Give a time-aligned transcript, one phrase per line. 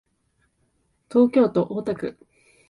[1.11, 2.17] 東京都大田区